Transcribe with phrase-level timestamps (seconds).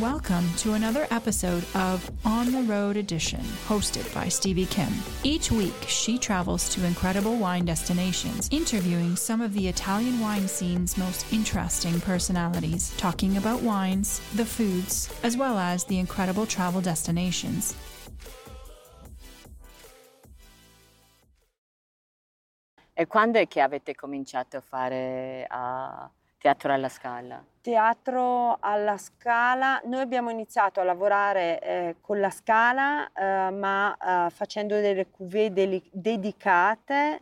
[0.00, 4.88] Welcome to another episode of On the Road Edition, hosted by Stevie Kim.
[5.24, 10.96] Each week, she travels to incredible wine destinations, interviewing some of the Italian wine scene's
[10.96, 17.74] most interesting personalities, talking about wines, the foods, as well as the incredible travel destinations.
[22.94, 26.08] E quando è che avete cominciato a fare uh,
[26.40, 27.44] teatro alla Scala?
[27.60, 34.30] Teatro alla Scala, noi abbiamo iniziato a lavorare eh, con la Scala, eh, ma eh,
[34.30, 37.20] facendo delle cuvée deli- dedicate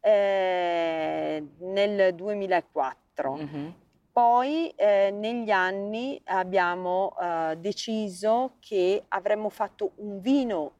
[0.00, 3.32] eh, nel 2004.
[3.34, 3.68] Mm-hmm.
[4.12, 10.72] Poi eh, negli anni abbiamo eh, deciso che avremmo fatto un vino,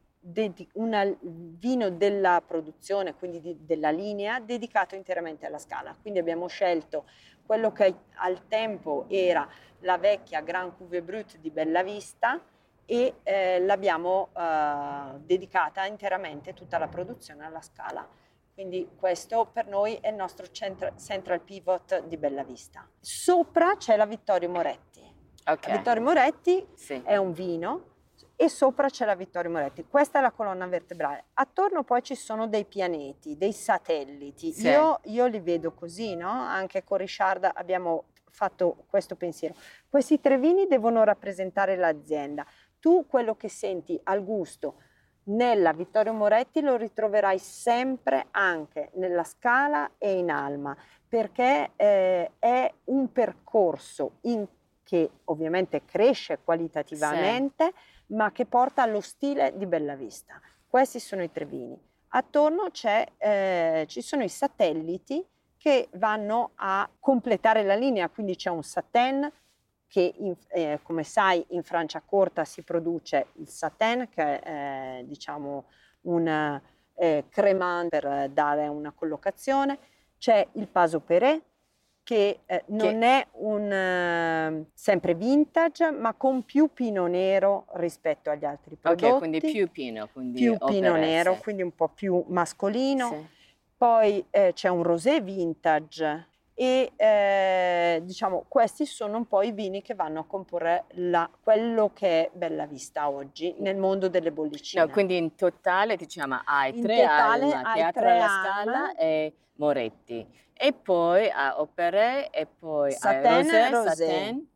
[0.73, 5.95] una- vino della produzione, quindi di- della linea, dedicato interamente alla Scala.
[6.01, 7.05] Quindi abbiamo scelto
[7.45, 9.47] quello che al tempo era
[9.79, 12.39] la vecchia Grand Cuvée Brut di Bellavista
[12.85, 18.07] e eh, l'abbiamo eh, dedicata interamente tutta la produzione alla Scala.
[18.53, 22.87] Quindi questo per noi è il nostro centra- central pivot di Bellavista.
[22.99, 25.01] Sopra c'è la Vittorio Moretti.
[25.45, 25.67] Ok.
[25.67, 27.01] La Vittorio Moretti Sì.
[27.03, 27.92] è un vino
[28.43, 29.85] e sopra c'è la Vittorio Moretti.
[29.87, 31.27] Questa è la colonna vertebrale.
[31.35, 34.51] Attorno poi ci sono dei pianeti, dei satelliti.
[34.51, 34.67] Sì.
[34.67, 36.29] Io, io li vedo così, no?
[36.29, 39.55] Anche con Richard abbiamo fatto questo pensiero.
[39.87, 42.45] Questi tre vini devono rappresentare l'azienda.
[42.81, 44.75] Tu quello che senti al gusto
[45.27, 50.75] nella Vittorio Moretti lo ritroverai sempre anche nella Scala e in Alma,
[51.07, 54.45] perché eh, è un percorso in-
[54.83, 57.71] che ovviamente cresce qualitativamente,
[58.07, 60.39] ma che porta allo stile di Bellavista.
[60.67, 61.79] Questi sono i tre vini.
[62.09, 62.69] Attorno
[63.17, 65.25] eh, ci sono i satelliti
[65.57, 69.31] che vanno a completare la linea, quindi c'è un satin
[69.87, 75.65] che in- eh, come sai in Franciacorta si produce il satin che è eh, diciamo
[76.01, 76.61] un
[76.95, 79.77] eh, cremant per dare una collocazione,
[80.17, 81.41] c'è il Paso Peré
[82.03, 88.45] che eh, non è un eh, sempre vintage ma con più pino nero rispetto agli
[88.45, 89.05] altri prodotti.
[89.05, 90.09] Ok, quindi più pino.
[90.11, 93.07] Quindi più pino nero, quindi un po' più mascolino.
[93.07, 93.27] Sì.
[93.77, 99.81] Poi eh, c'è un rosé vintage e eh, diciamo questi sono un po' i vini
[99.81, 104.85] che vanno a comporre la- quello che è Bella Vista oggi nel mondo delle bollicine.
[104.85, 108.27] No, quindi in totale diciamo hai In tre totale Alma, Teatro alla.
[108.27, 110.41] Scala e Moretti.
[110.65, 113.89] E poi a Opere e poi Satin, a Rosé, Rosé.
[114.05, 114.47] Satin.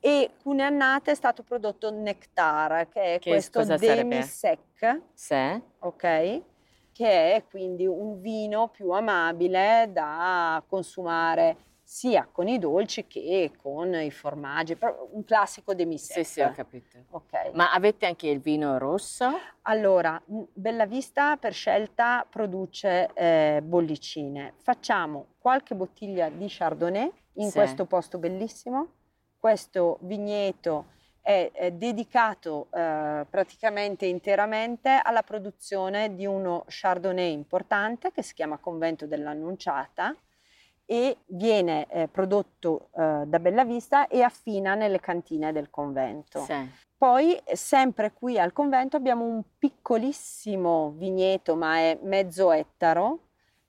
[0.00, 5.62] E Cuneannate è stato prodotto Nectar, che è Che questo demi-sec, Sì.
[5.78, 6.42] ok?
[6.90, 13.94] Che è quindi un vino più amabile da consumare sia con i dolci che con
[13.94, 14.76] i formaggi,
[15.12, 16.24] un classico demi-sec.
[16.24, 16.98] Sì, sì, ho capito.
[17.10, 17.50] Ok.
[17.52, 19.38] Ma avete anche il vino rosso?
[19.62, 24.54] Allora, m- Bellavista per scelta produce eh, bollicine.
[24.62, 27.58] Facciamo qualche bottiglia di Chardonnay in Sì.
[27.58, 28.88] questo posto bellissimo.
[29.38, 30.86] Questo vigneto
[31.20, 38.56] è, è dedicato eh, praticamente interamente alla produzione di uno Chardonnay importante che si chiama
[38.56, 40.16] Convento dell'Annunciata
[40.86, 46.40] e viene eh, prodotto eh, da Bellavista e affina nelle cantine del convento.
[46.40, 46.68] Sì.
[46.96, 53.20] Poi, eh, sempre qui al convento, abbiamo un piccolissimo vigneto, ma è mezzo ettaro,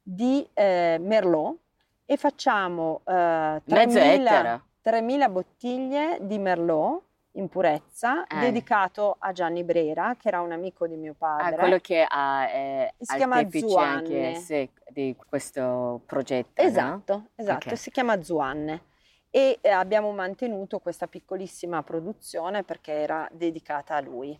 [0.01, 1.57] di eh, Merlot
[2.05, 4.61] e facciamo eh, Mezzo 3.000 ettaro?
[4.83, 7.04] 3.000 bottiglie di Merlot
[7.35, 8.39] in purezza, Eh.
[8.39, 11.55] dedicato a Gianni Brera, che era un amico di mio Ah, padre.
[11.57, 14.35] quello che ha eh, Si chiama artefice anche Zuanne.
[14.35, 16.67] sì, di questo progetto, no?
[16.67, 17.77] Esatto, esatto, Ok.
[17.77, 18.83] si chiama Zuanne.
[19.29, 24.37] E eh, abbiamo mantenuto questa piccolissima produzione perché era dedicata a lui.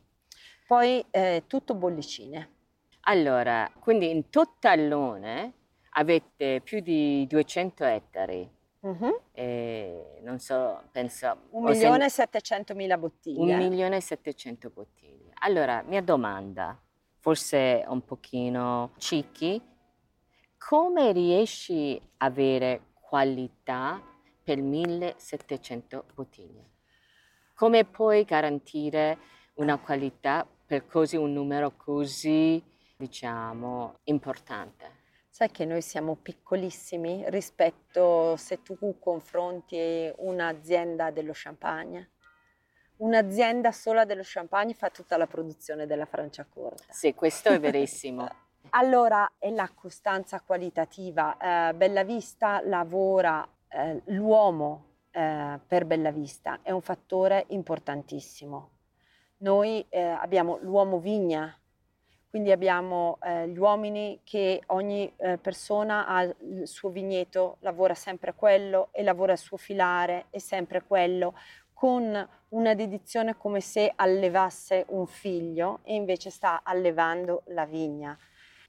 [0.67, 2.49] Poi eh, tutto bollicine.
[3.07, 5.53] Allora, quindi in totallone
[5.97, 8.49] avete più di 200 ettari.
[8.79, 9.19] Mhm.
[10.25, 11.37] Non so, penso...
[11.51, 13.53] Un ho sen- milione e settecentomila bottiglie.
[13.53, 15.33] un milione e 700 bottiglie.
[15.41, 16.81] Allora, mia domanda,
[17.19, 19.61] forse un pochino cicchi,
[20.57, 24.01] come riesci a avere qualità
[24.43, 26.71] per 1700 bottiglie?
[27.53, 29.19] Come puoi garantire
[29.55, 32.61] una qualità per così un numero così,
[32.97, 35.03] diciamo, importante?
[35.35, 42.11] Sai che noi siamo piccolissimi rispetto se tu confronti un'azienda dello champagne.
[42.99, 46.85] Un'azienda sola dello champagne fa tutta la produzione della Franciacorta.
[46.87, 48.25] Sì, questo è verissimo.
[48.71, 51.35] Allora è la costanza qualitativa.
[51.69, 58.69] Eh, Bellavista lavora, eh, l'uomo eh, per Bellavista è un fattore importantissimo.
[59.39, 61.53] Noi eh, abbiamo l'uomo vigna,
[62.35, 68.33] quindi abbiamo eh, gli uomini che ogni eh, persona ha il suo vigneto, lavora sempre
[68.33, 71.33] quello e lavora il suo filare, è sempre quello,
[71.71, 78.17] con una dedizione come se allevasse un figlio e invece sta allevando la vigna.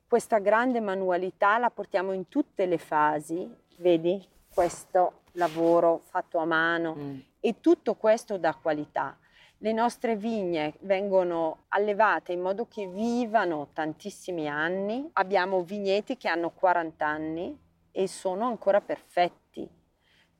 [0.06, 4.24] Questa grande manualità la portiamo in tutte le fasi, vedi
[4.54, 7.18] questo lavoro fatto a mano Mm.
[7.40, 9.18] e tutto questo dà qualità.
[9.58, 15.08] Le nostre vigne vengono allevate in modo che vivano tantissimi anni.
[15.14, 17.58] Abbiamo vigneti che hanno 40 anni
[17.90, 19.66] e sono ancora perfetti.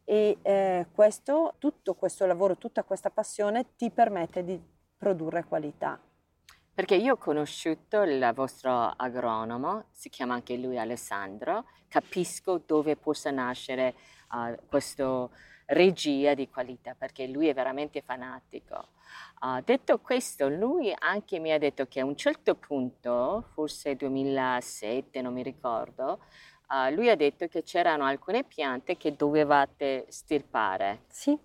[0.05, 4.61] E eh, questo, tutto questo lavoro, tutta questa passione ti permette di
[4.99, 5.99] produrre qualità.
[6.75, 13.31] Perché io ho conosciuto il vostro agronomo, si chiama anche lui Alessandro, capisco dove possa
[13.31, 13.95] nascere
[14.33, 15.27] uh, questa
[15.67, 18.89] regia di qualità, perché lui è veramente fanatico.
[19.41, 25.21] Uh, detto questo, lui anche mi ha detto che a un certo punto, forse 2007,
[25.23, 26.21] non mi ricordo,
[26.69, 31.05] uh, lui ha detto che c'erano alcune piante che dovevate stirpare.
[31.09, 31.39] Sì,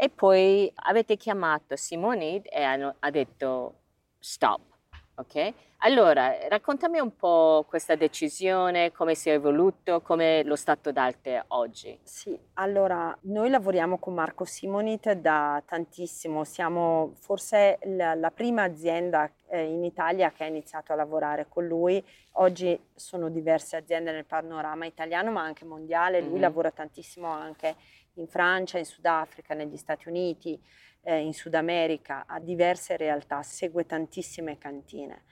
[0.00, 3.80] E poi avete chiamato Simonid e hanno- ha detto
[4.18, 4.77] stop,
[5.18, 5.52] ok?
[5.82, 11.96] Allora, raccontami un po' questa decisione, come si è evoluto, come lo stato d'arte oggi.
[12.02, 19.30] Sì, allora noi lavoriamo con Marco Simonit da tantissimo, siamo forse la, la prima azienda
[19.48, 22.04] eh, in Italia che ha iniziato a lavorare con lui.
[22.40, 26.40] Oggi sono diverse aziende nel panorama italiano ma anche mondiale, lui Mhm.
[26.40, 27.76] lavora tantissimo anche
[28.20, 30.60] in Francia, in Sudafrica, negli Stati Uniti,
[31.02, 35.24] eh, in Sud America, ha diverse realtà, segue tantissime cantine.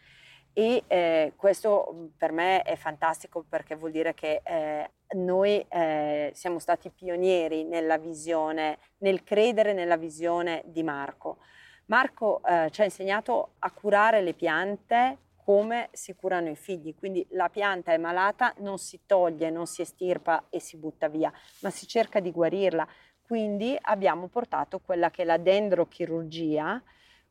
[0.52, 6.30] E eh, questo mh, per me è fantastico perché vuol dire che eh, noi eh,
[6.34, 11.38] siamo stati pionieri nella visione, nel credere nella visione di Marco.
[11.86, 17.24] Marco eh, ci ha insegnato a curare le piante come si curano i figli, quindi
[17.30, 21.70] la pianta è malata, non si toglie, non si estirpa e si butta via, ma
[21.70, 22.84] si cerca di guarirla.
[23.22, 26.82] Quindi abbiamo portato quella che è la dendrochirurgia,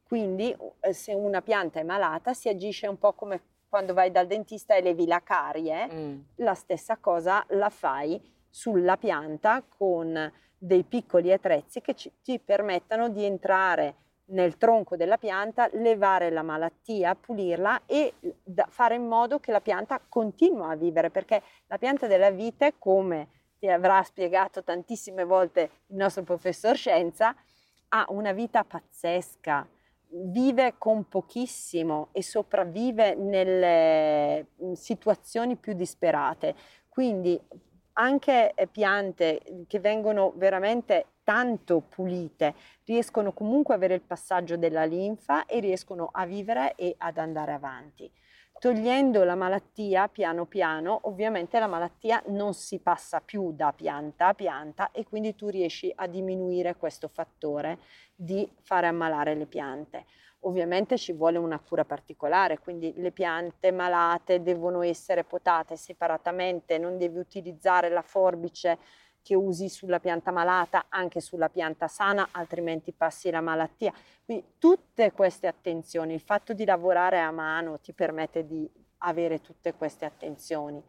[0.01, 4.27] quindi eh, se una pianta è malata si agisce un po' come quando vai dal
[4.27, 6.19] dentista e levi la carie, Mm.
[6.35, 13.09] la stessa cosa la fai sulla pianta con dei piccoli attrezzi che ci- ti permettano
[13.09, 13.95] di entrare
[14.27, 18.13] nel tronco della pianta, levare la malattia, pulirla e
[18.69, 23.27] fare in modo che la pianta continua a vivere, perché la pianta della vite, come
[23.59, 27.35] ti avrà spiegato tantissime volte il nostro professor Scienza,
[27.89, 29.67] ha una vita pazzesca,
[30.09, 36.55] vive con pochissimo e sopravvive nelle mm, situazioni più disperate.
[36.89, 37.39] Quindi
[37.97, 42.53] anche eh, piante che vengono veramente tanto pulite
[42.85, 47.51] riescono comunque ad avere il passaggio della linfa e riescono a vivere e ad andare
[47.51, 48.09] avanti.
[48.57, 54.33] Togliendo la malattia piano piano, ovviamente la malattia non si passa più da pianta a
[54.33, 57.79] pianta e quindi tu riesci a diminuire questo fattore
[58.15, 60.05] di fare ammalare le piante.
[60.45, 66.99] Ovviamente ci vuole una cura particolare, quindi le piante malate devono essere potate separatamente, non
[66.99, 68.77] devi utilizzare la forbice
[69.23, 73.91] che usi sulla pianta malata anche sulla pianta sana, altrimenti passi la malattia.
[74.23, 79.73] Quindi tutte queste attenzioni, il fatto di lavorare a mano ti permette di avere tutte
[79.73, 80.79] queste attenzioni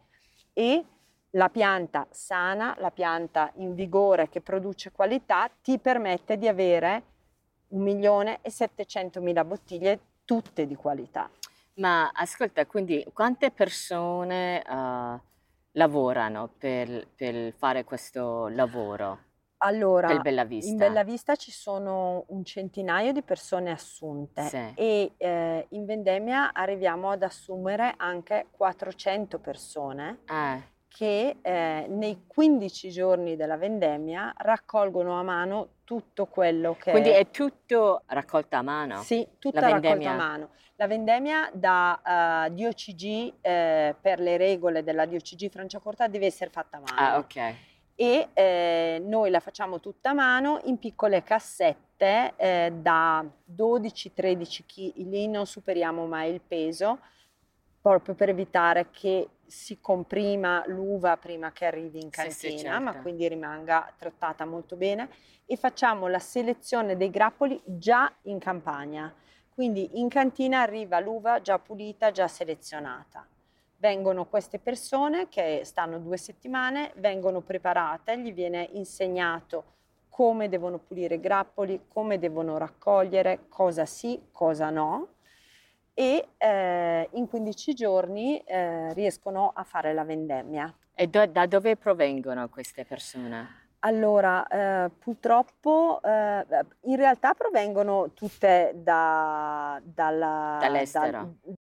[0.53, 0.85] e
[1.31, 7.15] la pianta sana, la pianta in vigore che produce qualità ti permette di avere
[7.69, 11.29] un milione e settecentomila bottiglie tutte di qualità.
[11.75, 15.19] Ma ascolta, quindi quante persone eh,
[15.71, 19.19] lavorano per, per fare questo lavoro
[19.57, 20.69] Allora, Bellavista?
[20.71, 24.71] in Bellavista ci sono un centinaio di persone assunte Sì.
[24.75, 32.89] e eh, in vendemmia arriviamo ad assumere anche 400 persone Ah, che eh, nei 15
[32.89, 39.01] giorni della vendemmia raccolgono a mano tutto quello che Quindi è tutto raccolto a mano?
[39.03, 40.49] Sì, tutta La raccolta a mano.
[40.75, 46.75] La vendemmia da eh, DOCG, eh, per le regole della DOCG Franciacorta, deve essere fatta
[46.75, 46.99] a mano.
[46.99, 47.53] Ah, ok.
[47.95, 53.25] E eh, noi la facciamo tutta a mano in piccole cassette eh, da
[53.55, 56.99] 12-13 kg, non superiamo mai il peso,
[57.87, 62.91] proprio per evitare che si comprima l'uva prima che arrivi in Sì, sì, cantina, ma
[62.91, 63.01] certo.
[63.01, 65.09] quindi rimanga trattata molto bene
[65.45, 69.13] e facciamo la selezione dei grappoli già in campagna.
[69.53, 73.25] Quindi in cantina arriva l'uva già pulita, già selezionata.
[73.77, 79.75] Vengono queste persone che stanno due settimane, vengono preparate, gli viene insegnato
[80.09, 85.15] come devono pulire i grappoli, come devono raccogliere, cosa sì, cosa no
[85.99, 90.71] e eh, in 15 giorni eh, riescono a fare la vendemmia.
[90.93, 93.65] E do- da dove provengono queste persone?
[93.79, 96.45] Allora, eh, purtroppo eh,
[96.81, 101.11] in realtà provengono tutte da, dalla, Dall'estero.
[101.11, 101.55] dal-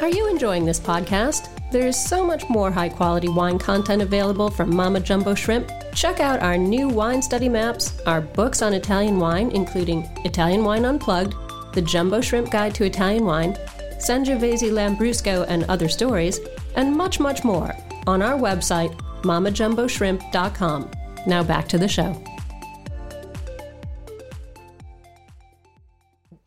[0.00, 1.48] Are you enjoying this podcast?
[1.70, 5.70] There is so much more high quality wine content available from Mama Jumbo Shrimp.
[5.94, 10.84] Check out our new wine study maps, our books on Italian wine, including Italian Wine
[10.84, 11.34] Unplugged,
[11.74, 13.54] The Jumbo Shrimp Guide to Italian Wine,
[13.98, 16.40] Sangiovese Lambrusco and Other Stories,
[16.76, 20.90] and much, much more on our website, mamajumboshrimp.com.
[21.26, 22.20] Now back to the show.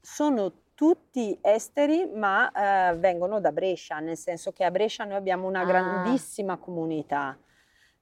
[0.01, 5.45] sono tutti esteri ma eh, vengono da Brescia, nel senso che a Brescia noi abbiamo
[5.47, 5.65] una Ah.
[5.65, 7.37] grandissima comunità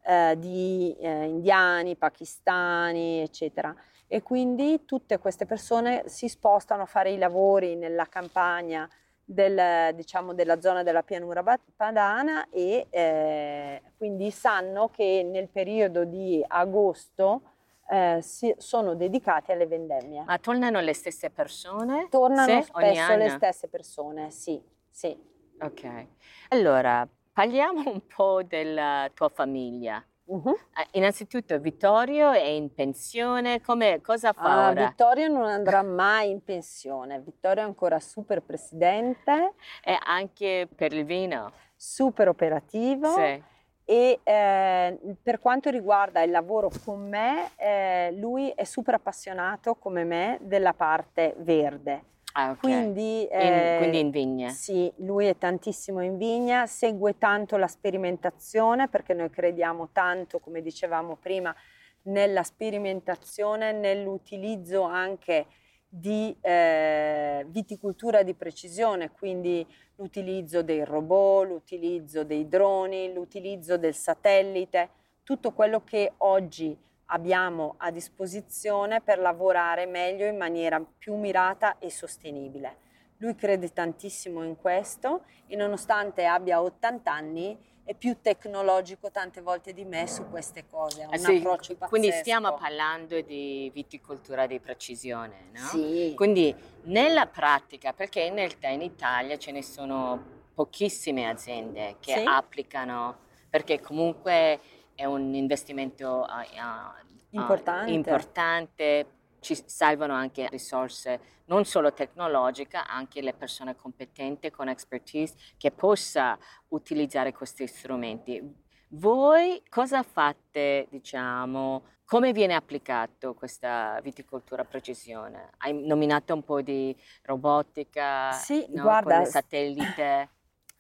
[0.06, 3.74] eh, di eh, indiani, pakistani, eccetera.
[4.08, 8.88] E quindi tutte queste persone si spostano a fare i lavori nella campagna
[9.26, 11.44] del, diciamo, della zona della pianura
[11.76, 17.42] padana e eh, quindi sanno che nel periodo di agosto
[17.90, 20.24] eh, si- sono dedicati alle vendemmie.
[20.26, 22.08] Ma tornano le stesse persone?
[22.10, 25.18] Tornano Sì, spesso le stesse persone, sì, sì.
[25.60, 26.08] Ok.
[26.50, 30.04] Allora, parliamo un po' della tua famiglia.
[30.26, 34.86] Eh, Innanzitutto Vittorio è in pensione, come, cosa fa ora?
[34.88, 41.04] Vittorio non andrà mai in pensione, Vittorio è ancora super presidente, E anche per il
[41.04, 41.52] vino?
[41.76, 43.44] super operativo Sì.
[43.84, 50.06] e eh, per quanto riguarda il lavoro con me, eh, lui è super appassionato come
[50.06, 52.04] me della parte verde.
[52.36, 52.60] Ah, ok.
[52.60, 54.50] Quindi, In- eh, quindi in vigne?
[54.50, 60.62] Sì, lui è tantissimo in vigna, segue tanto la sperimentazione perché noi crediamo tanto, come
[60.62, 61.56] dicevamo prima,
[62.04, 65.46] nella sperimentazione, nell'utilizzo anche
[65.88, 74.90] di eh, viticoltura di precisione, quindi l'utilizzo dei robot, l'utilizzo dei droni, l'utilizzo del satellite,
[75.24, 76.76] tutto quello che oggi
[77.08, 82.78] abbiamo a disposizione per lavorare meglio in maniera più mirata e sostenibile.
[83.18, 89.74] Lui crede tantissimo in questo e nonostante abbia 80 anni è più tecnologico tante volte
[89.74, 91.46] di me su queste cose, Ah, sì.
[91.88, 95.60] Quindi stiamo parlando di viticoltura di precisione, no?
[95.60, 96.14] Sì.
[96.16, 102.24] Quindi nella pratica, perché in realtà in Italia ce ne sono pochissime aziende che Sì.
[102.26, 103.18] applicano,
[103.50, 104.60] perché comunque
[104.96, 106.96] è un investimento ah, ah,
[107.32, 107.92] Importante.
[107.92, 109.06] importante,
[109.40, 116.38] ci salvano anche risorse non solo tecnologiche, anche le persone competenti con expertise che possa
[116.70, 118.42] utilizzare questi strumenti.
[118.90, 125.50] Voi cosa fate, diciamo, come viene applicato questa viticoltura precisione?
[125.58, 128.84] Hai nominato un po' di robotica, Sì, no?
[128.84, 130.30] guarda, con il satellite.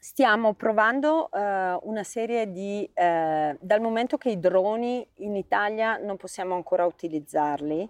[0.03, 6.17] Stiamo provando eh, una serie di, eh, dal momento che i droni in Italia non
[6.17, 7.89] possiamo ancora utilizzarli,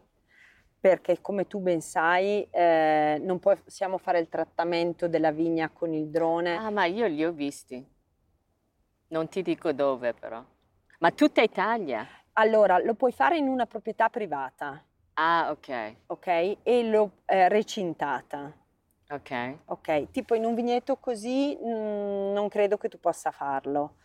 [0.80, 6.10] perché come tu ben sai eh, non possiamo fare il trattamento della vigna con il
[6.10, 6.56] drone.
[6.56, 7.84] Ah, ma io li ho visti.
[9.08, 10.46] Non ti dico dove però.
[11.00, 12.08] Ma tutta Italia?
[12.34, 14.80] Allora, lo puoi fare in una proprietà privata,
[15.16, 16.58] Ah, ok, ok?
[16.62, 18.52] E lo eh, recintata,
[19.10, 19.58] ok.
[19.66, 20.12] ok?
[20.12, 23.96] Tipo in un vigneto così mm, non credo che tu possa farlo.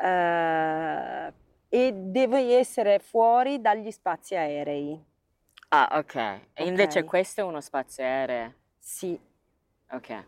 [0.00, 1.32] Eh,
[1.70, 5.04] e deve essere fuori dagli spazi aerei.
[5.70, 6.14] Ah, ok.
[6.54, 7.04] E invece Ok.
[7.04, 8.54] questo è uno spazio aereo.
[8.78, 9.18] Sì,
[9.90, 10.24] Ok.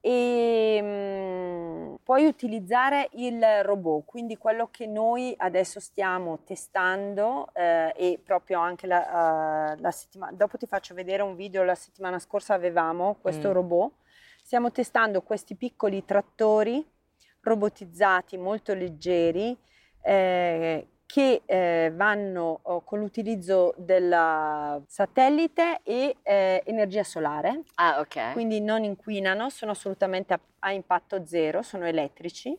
[0.00, 8.20] E mm, puoi utilizzare il robot, quindi quello che noi adesso stiamo testando eh, e
[8.22, 12.54] proprio anche la, eh, la settimana, dopo ti faccio vedere un video, la settimana scorsa
[12.54, 13.52] avevamo questo Mm.
[13.52, 13.92] robot,
[14.42, 16.84] Stiamo testando questi piccoli trattori
[17.42, 19.56] robotizzati molto leggeri
[20.02, 27.62] eh, che eh, vanno oh, con l'utilizzo del satellite e eh, energia solare.
[27.74, 28.32] Ah, ok.
[28.32, 32.56] Quindi non inquinano, sono assolutamente a, a impatto zero, sono elettrici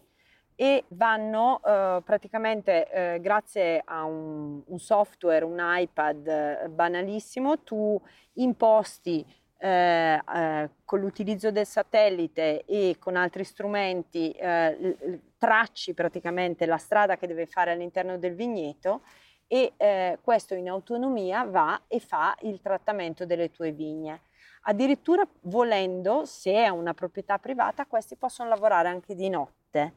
[0.53, 7.99] e vanno eh, praticamente eh, grazie a un, un, software, un iPad eh, banalissimo, tu
[8.33, 9.25] imposti
[9.63, 17.15] eh, eh, con l'utilizzo del satellite e con altri strumenti eh, tracci praticamente la strada
[17.15, 19.01] che deve fare all'interno del vigneto
[19.47, 24.21] e eh, questo in autonomia va e fa il trattamento delle tue vigne.
[24.63, 29.93] Addirittura volendo, se è una proprietà privata, questi possono lavorare anche di notte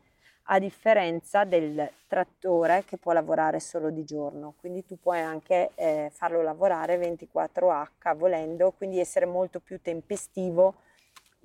[0.49, 6.11] a differenza del trattore che può lavorare solo di giorno, quindi tu puoi anche eh,
[6.13, 10.75] farlo lavorare 24H volendo, quindi essere molto più tempestivo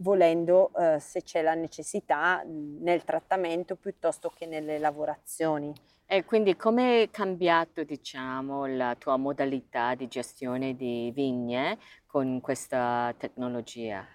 [0.02, 5.74] volendo eh, se c'è la necessità nel trattamento piuttosto che nelle lavorazioni.
[6.06, 11.78] E quindi come è cambiato diciamo, la tua modalità di gestione di vigne
[12.08, 14.06] con questa tecnologia?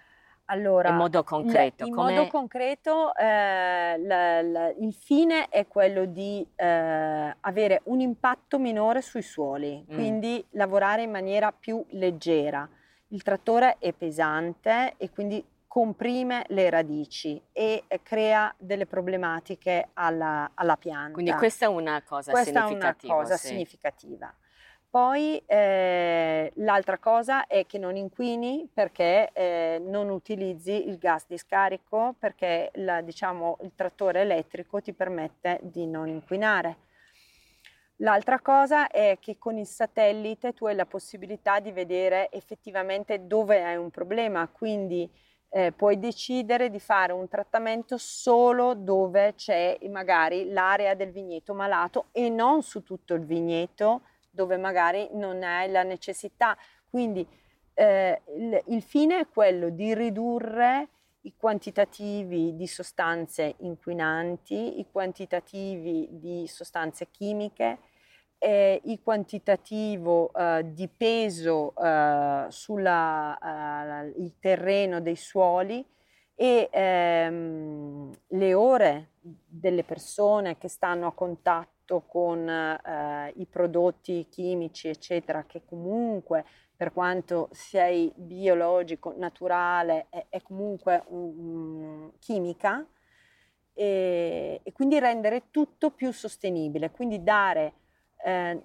[0.45, 1.85] Allora, in modo concreto.
[1.85, 2.13] in come...
[2.13, 9.01] modo concreto eh, la, la, il fine è quello di eh, avere un impatto minore
[9.01, 9.93] sui suoli, mm.
[9.93, 12.67] quindi lavorare in maniera più leggera.
[13.09, 20.77] Il trattore è pesante e quindi comprime le radici e crea delle problematiche alla, alla
[20.77, 21.11] pianta.
[21.11, 22.85] Quindi questa è una cosa questa significativa.
[22.85, 23.47] Questa è una cosa sì.
[23.47, 24.33] significativa.
[24.95, 31.37] Poi eh, l'altra cosa è che non inquini perché eh, non utilizzi il gas di
[31.37, 36.77] scarico perché la, diciamo, il trattore elettrico ti permette di non inquinare.
[37.97, 43.65] L'altra cosa è che con il satellite tu hai la possibilità di vedere effettivamente dove
[43.65, 45.11] hai un problema, quindi
[45.49, 52.05] eh, puoi decidere di fare un trattamento solo dove c'è magari l'area del vigneto malato
[52.13, 54.01] e non su tutto il vigneto
[54.35, 56.55] dove magari non hai la necessità.
[56.89, 57.25] Quindi
[57.73, 60.89] eh, il, il fine è quello di ridurre
[61.21, 67.79] i quantitativi di sostanze inquinanti, i quantitativi di sostanze chimiche,
[68.37, 75.83] eh, il quantitativo eh, di peso eh, sul eh, terreno dei suoli
[76.35, 84.27] e ehm, le ore delle persone che stanno a contatto contatto con eh, i prodotti
[84.29, 86.43] chimici, eccetera, che comunque
[86.75, 92.85] per quanto sei biologico, naturale, è, è comunque um, chimica
[93.73, 97.73] e, e, quindi rendere tutto più sostenibile, quindi dare,
[98.25, 98.61] eh,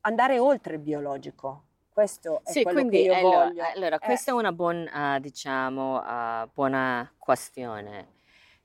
[0.00, 1.66] andare oltre il biologico.
[1.88, 3.62] Questo è sì, quello quindi, che io allora, voglio.
[3.74, 3.98] Allora, eh.
[3.98, 8.18] questa è una buon, uh, diciamo, uh, buona questione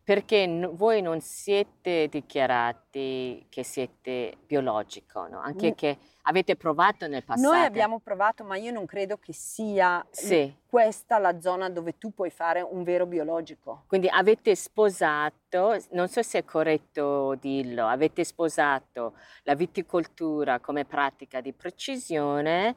[0.06, 5.40] perché n- voi non siete dichiarati che siete biologico, no?
[5.40, 5.74] anche Mm.
[5.74, 7.50] che avete provato nel passato.
[7.56, 10.56] Noi abbiamo provato, ma io non credo che sia Sì.
[10.68, 13.86] questa la zona dove tu puoi fare un vero biologico.
[13.88, 21.42] Quindi avete sposato, non so se è corretto dirlo, avete sposato la viticoltura come pratica
[21.42, 22.76] di precisione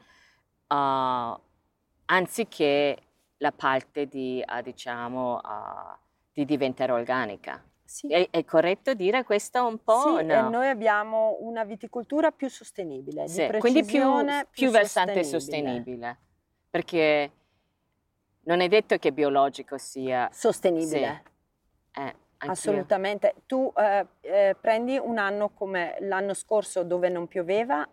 [0.68, 1.38] uh,
[2.06, 2.96] anziché
[3.36, 6.06] la parte di, uh, diciamo, uh,
[6.38, 7.60] di diventare organica.
[7.84, 8.06] Sì.
[8.08, 10.18] È, è, corretto dire questo un po'?
[10.18, 10.48] Sì, no?
[10.48, 16.18] noi abbiamo una viticoltura più sostenibile, sì, di quindi più, più, più versante sostenibile.
[16.70, 17.32] Perché
[18.42, 21.22] non è detto che biologico sia sostenibile.
[21.92, 22.00] Sì.
[22.02, 23.34] Eh, Assolutamente.
[23.46, 27.88] Tu eh, eh, prendi un anno come l'anno scorso dove non pioveva,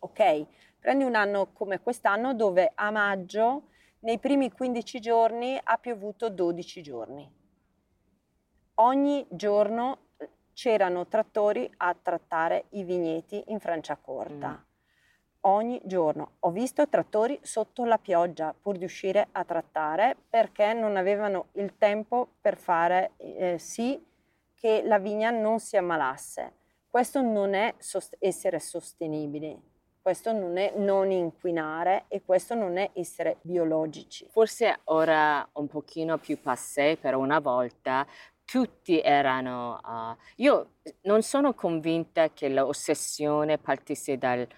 [0.00, 0.46] ok.
[0.78, 6.82] Prendi un anno come quest'anno dove a maggio nei primi 15 giorni ha piovuto 12
[6.82, 7.36] giorni
[8.80, 14.48] ogni giorno eh, c'erano trattori a trattare i vigneti in Franciacorta.
[14.48, 14.66] Mm.
[15.42, 20.96] Ogni giorno ho visto trattori sotto la pioggia pur di uscire a trattare perché non
[20.96, 24.04] avevano il tempo per fare eh, sì
[24.54, 26.54] che la vigna non si ammalasse.
[26.88, 29.56] Questo non è sost- essere sostenibili,
[30.02, 34.26] questo non è non inquinare e questo non è essere biologici.
[34.30, 38.04] Forse ora un pochino più passé per una volta
[38.50, 39.78] tutti erano...
[39.84, 44.48] Uh, io non sono convinta che l'ossessione partisse dal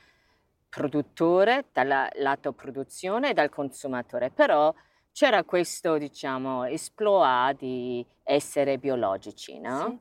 [0.68, 4.72] produttore, dal lato produzione e dal consumatore, però
[5.10, 9.98] c'era questo, diciamo, esploa di essere biologici, no?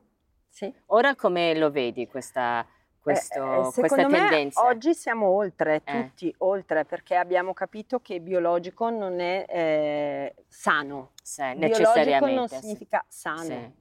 [0.48, 0.66] Sì.
[0.66, 0.74] sì.
[0.86, 2.64] Ora come lo vedi questa
[3.00, 4.62] questo, Eh, eh, questa me tendenza.
[4.64, 6.02] oggi siamo oltre, Eh.
[6.02, 11.12] tutti oltre, perché abbiamo capito che biologico non è eh, sano.
[11.22, 12.34] Sì, Biologico necessariamente.
[12.34, 12.58] non sì.
[12.58, 13.42] significa sano.
[13.42, 13.72] Sì.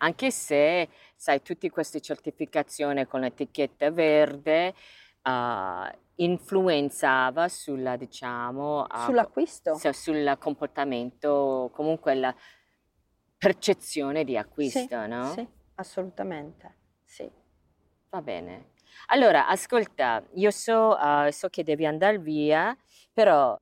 [0.00, 4.74] Anche se, sai, tutte queste certificazioni con l'etichetta verde
[5.22, 9.74] ah, influenzava sulla, diciamo, ah, Sull'acquisto.
[9.74, 12.34] sì, sul comportamento, comunque la
[13.36, 15.30] percezione di acquisto, Sì, no?
[15.32, 16.76] Sì, assolutamente.
[18.10, 18.70] Va bene.
[19.08, 22.76] Allora, ascolta, io so, ah, so che devi andare via,
[23.12, 23.56] però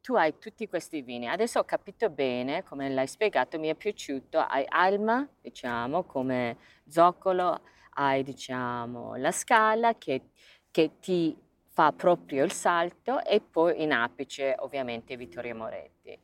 [0.00, 1.28] tu hai tutti questi vini.
[1.28, 4.38] Adesso ho capito bene come l'hai spiegato, mi è piaciuto.
[4.38, 6.56] Hai Alma, diciamo, come
[6.88, 7.60] zoccolo,
[7.94, 10.30] hai, diciamo, la scala che,
[10.70, 11.36] che ti
[11.68, 16.18] fa proprio il salto e poi in apice, ovviamente, Vittorio Moretti.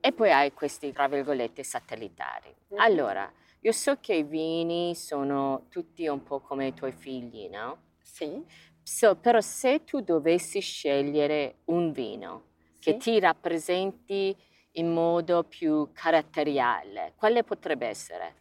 [0.00, 2.54] E poi hai questi, tra virgolette, satellitari.
[2.76, 3.30] Allora,
[3.66, 7.78] io so che i vini sono tutti un po' come i tuoi figli, no?
[8.00, 8.40] Sì.
[8.80, 12.44] So, però se tu dovessi scegliere un vino
[12.78, 12.98] che sì.
[12.98, 14.36] ti rappresenti
[14.74, 18.34] in modo più caratteriale, quale potrebbe essere?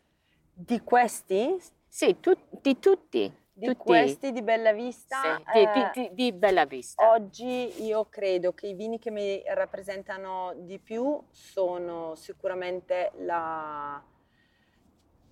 [0.53, 1.57] Di questi,
[1.88, 3.33] Sì, tu- di tutti.
[3.51, 3.77] di tutti.
[3.77, 7.09] questi di Bella Vista, Sì, eh, di- di- di Bella Vista.
[7.09, 14.03] Oggi io credo che i vini che mi rappresentano di più sono sicuramente la-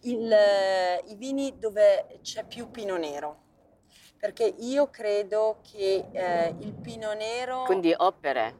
[0.03, 3.41] il- i vini dove c'è più pino nero.
[4.17, 8.55] Perché io credo che eh, il pino nero, Quindi opere.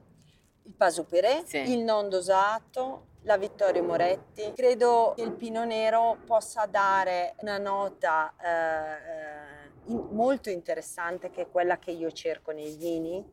[0.64, 1.58] il Paso Peré, Sì.
[1.72, 8.34] il non dosato, la Vittorio Moretti, credo che il pino nero possa dare una nota
[8.42, 13.24] eh, eh, in- molto interessante che è quella che io cerco nei vini,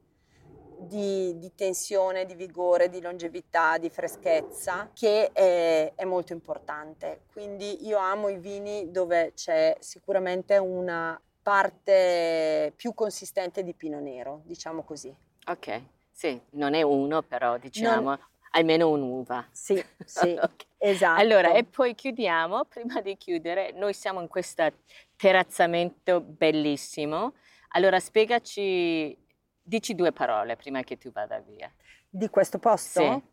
[0.81, 7.23] di, di tensione, di vigore, di longevità, di freschezza, che è, è molto importante.
[7.33, 14.43] Quindi io amo i vini dove c'è sicuramente una parte più consistente di pino nero,
[14.45, 15.15] diciamo così.
[15.47, 18.19] Ok, sì, non è uno, però diciamo
[18.53, 19.47] almeno un'uva.
[19.51, 20.67] Sì, sì, Ok.
[20.79, 21.21] esatto.
[21.21, 22.65] Allora, e poi chiudiamo.
[22.69, 24.71] Prima di chiudere, noi siamo in questo
[25.17, 27.35] terrazzamento bellissimo.
[27.71, 29.17] Allora, spiegaci,
[29.71, 31.73] dici due parole prima che tu vada via.
[32.09, 33.01] Di questo posto?
[33.01, 33.29] Sì.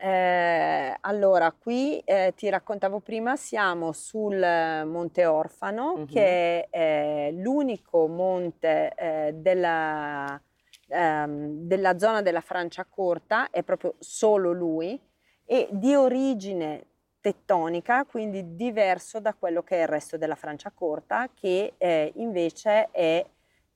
[0.00, 6.06] Eh, allora, qui eh, ti raccontavo prima, siamo sul eh, Monte Orfano, Mhm.
[6.06, 10.40] che è l'unico monte eh, della,
[10.88, 14.98] ehm, della zona della Franciacorta, è proprio solo lui,
[15.44, 16.86] e di origine
[17.20, 23.22] tettonica, quindi diverso da quello che è il resto della Franciacorta, che eh, invece è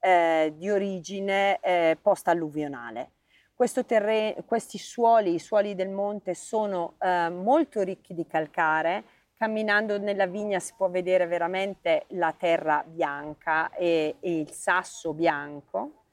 [0.03, 3.13] eh, di origine eh, post-alluvionale.
[3.55, 9.05] Questo terre- questi suoli, i suoli del monte, sono eh, molto ricchi di calcare.
[9.37, 16.05] Camminando nella vigna si può vedere veramente la terra bianca e, e il sasso bianco.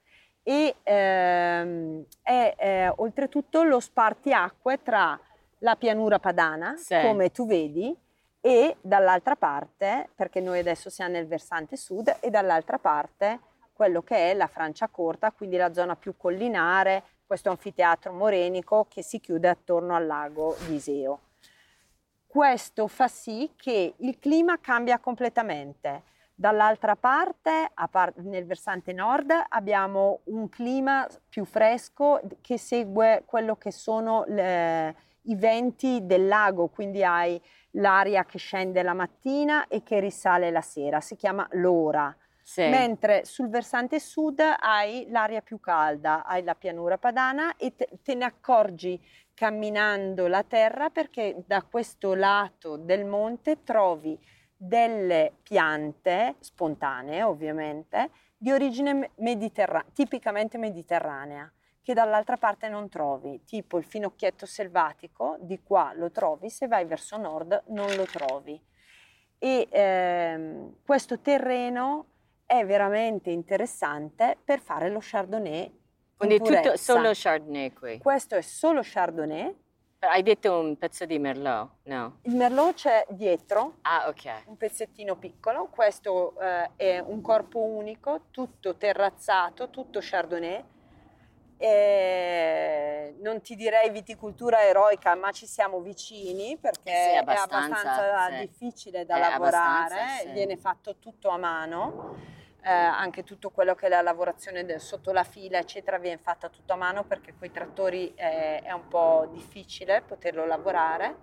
[0.44, 5.20] E ehm, è eh, oltretutto lo spartiacque tra
[5.60, 7.00] la pianura padana, Sì.
[7.02, 7.96] come tu vedi,
[8.42, 13.40] e dall'altra parte, perché noi adesso siamo nel versante sud, e dall'altra parte
[13.80, 19.22] quello che è la Franciacorta, quindi la zona più collinare, questo anfiteatro morenico che si
[19.22, 21.20] chiude attorno al lago di Iseo.
[22.28, 26.04] Questo fa sì che il clima cambia completamente.
[26.36, 27.72] Dall'altra parte,
[28.16, 35.36] nel versante nord, abbiamo un clima più fresco che segue quello che sono le- i
[35.36, 41.00] venti del lago, quindi hai l'aria che scende la mattina e che risale la sera,
[41.00, 42.14] si chiama l'ora.
[42.50, 42.68] Sì.
[42.68, 48.16] Mentre sul versante sud hai l'aria più calda, hai la pianura padana e te, te
[48.16, 49.00] ne accorgi
[49.36, 54.20] camminando la terra perché da questo lato del monte trovi
[54.58, 63.44] delle piante spontanee, ovviamente, di origine me- mediterra- tipicamente mediterranea, che dall'altra parte non trovi,
[63.46, 68.60] tipo il finocchietto selvatico, di qua lo trovi, se vai verso nord non lo trovi.
[69.38, 72.06] E ehm, questo terreno
[72.52, 75.66] è veramente interessante per fare lo Chardonnay.
[75.66, 75.72] in
[76.18, 76.78] Quindi tutto purezza.
[76.78, 77.98] solo Chardonnay qui.
[78.00, 79.56] Questo è solo Chardonnay.
[80.00, 81.70] Hai detto un pezzo di Merlot?
[81.84, 82.20] No.
[82.24, 84.44] Il Merlot c'è dietro, Ah, ok.
[84.48, 85.68] un pezzettino piccolo.
[85.68, 90.64] Questo eh, è un corpo unico, tutto terrazzato, tutto Chardonnay.
[91.62, 98.30] Eh, non ti direi viticoltura eroica, ma ci siamo vicini perché Sì, è abbastanza, abbastanza
[98.38, 98.48] sì.
[98.48, 100.32] difficile da È lavorare, abbastanza, sì.
[100.32, 102.38] viene fatto tutto a mano.
[102.62, 106.50] eh, anche tutto quello che è la lavorazione del- sotto la fila, eccetera, viene fatta
[106.50, 111.16] tutto a mano perché con i trattori eh, è un po' difficile poterlo lavorare.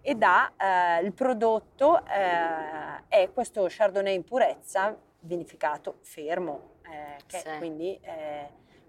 [0.00, 7.42] E da eh, il prodotto eh, è questo Chardonnay in purezza vinificato fermo, eh, che
[7.58, 7.98] quindi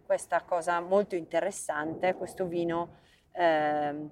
[0.06, 2.98] questa cosa molto interessante, questo vino
[3.32, 4.10] ehm,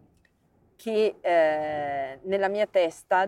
[0.76, 3.28] che eh, nella mia testa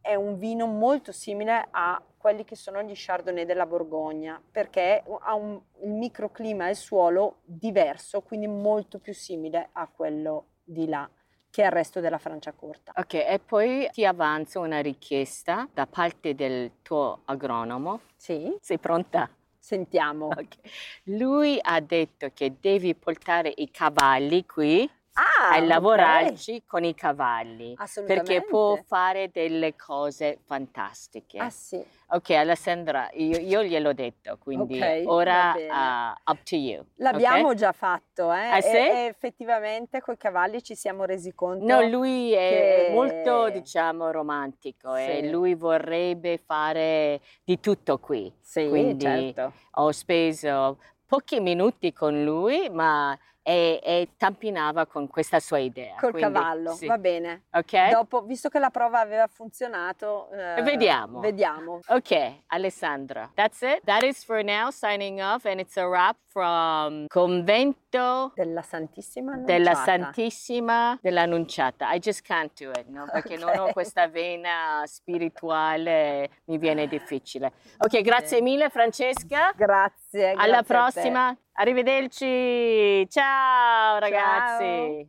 [0.00, 5.34] è un vino molto simile a quelli che sono gli Chardonnay della Borgogna, perché ha
[5.34, 11.08] un, il microclima e il suolo diverso, quindi molto più simile a quello di là
[11.50, 12.92] che al resto della Francia corta.
[12.96, 18.00] Ok, e poi ti avanzo una richiesta da parte del tuo agronomo.
[18.16, 19.28] Sì, Sei pronta?
[19.62, 20.26] Sentiamo.
[20.26, 20.56] Ok.
[21.04, 25.66] Lui ha detto che devi portare i cavalli qui Ah, e ok.
[25.66, 31.38] lavorarci con i cavalli perché può fare delle cose fantastiche.
[31.38, 36.84] Ah sì, Ok, Alessandra, io, io gliel'ho detto, quindi Ok, ora uh, up to you.
[36.96, 37.54] l'abbiamo ok?
[37.54, 38.48] già fatto, eh?
[38.48, 38.68] Ah, sì?
[38.76, 41.64] e, e effettivamente con i cavalli ci siamo resi conto.
[41.64, 45.30] No, lui è che- molto, diciamo, romantico e Sì.
[45.30, 48.30] lui vorrebbe fare di tutto qui.
[48.40, 49.52] Sì, quindi certo.
[49.76, 55.96] Ho speso pochi minuti con lui, ma e, e tampinava con questa sua idea.
[55.98, 56.86] Col quindi, cavallo, sì.
[56.86, 57.44] va bene.
[57.52, 57.90] Ok?
[57.90, 61.20] Dopo, visto che la prova aveva funzionato, eh, Vediamo.
[61.20, 61.80] Vediamo.
[61.88, 63.30] Ok, Alessandra.
[63.34, 63.80] That's it.
[63.84, 64.70] That is for now.
[64.70, 70.02] Signing off, and it's a wrap from Convento Della Santissima della Annunciata.
[70.02, 71.92] Santissima dell'Annunciata.
[71.92, 73.06] I just can't do it, no?
[73.10, 77.52] Perché non ho questa vena spirituale, mi viene difficile.
[77.78, 79.52] Ok, grazie mille Francesca.
[79.54, 80.30] Grazie.
[80.30, 80.64] Alla grazie a te.
[80.64, 81.36] prossima.
[81.54, 83.06] Arrivederci.
[83.08, 85.08] Ciao ragazzi.